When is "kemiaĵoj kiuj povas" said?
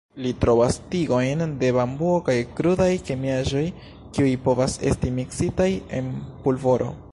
3.11-4.81